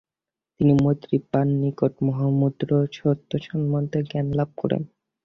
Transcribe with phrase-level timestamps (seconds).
[0.55, 4.81] তিনি মৈত্রী পার নিকট মহামুদ্রা তত্ত্ব সম্বন্ধে জ্ঞানলাভ করেন।